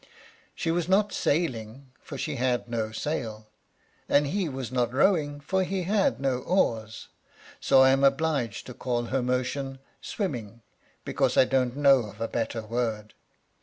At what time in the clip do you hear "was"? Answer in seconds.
0.71-0.89, 4.49-4.71